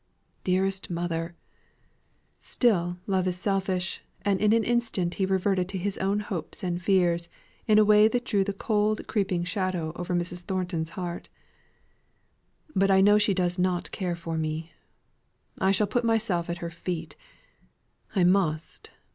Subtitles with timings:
[0.43, 1.35] "Dearest mother!"
[2.39, 6.81] (Still love is selfish, and in an instant he reverted to his own hopes and
[6.81, 7.29] fears
[7.67, 10.41] in a way that drew the cold creeping shadow over Mrs.
[10.41, 11.29] Thornton's heart.)
[12.75, 14.71] "But I know she does not care for me.
[15.59, 17.15] I shall put myself at her feet
[18.15, 18.89] I must.